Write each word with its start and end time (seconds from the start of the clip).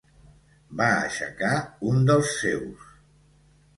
Va 0.79 0.87
aixecar 0.93 1.53
un 1.93 2.01
dels 2.11 2.33
seus. 2.41 2.89